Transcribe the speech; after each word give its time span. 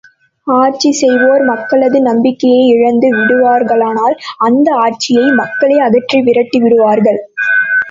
ஆட்சி 0.47 0.89
செய்வோர் 0.91 1.43
மக்களது 1.43 1.99
நம்பிக்கையை 2.01 2.63
இழந்து 2.67 3.11
விடுவார்களானால் 3.17 4.15
அந்த 4.39 4.67
ஆட்சியை 4.79 5.27
மக்களே 5.41 5.79
அகற்றி 5.79 6.19
விரட்டிவிடுவார்கள். 6.21 7.21